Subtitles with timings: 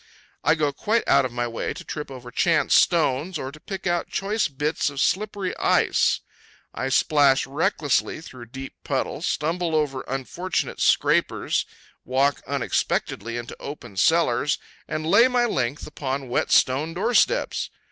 [0.43, 3.85] I go quite out of my way to trip over chance stones, or to pick
[3.85, 6.21] out choice bits of slippery ice.
[6.73, 11.67] I splash recklessly through deep puddles, stumble over unfortunate scrapers,
[12.03, 17.69] walk unexpectedly into open cellars, and lay my length upon wet stone doorsteps.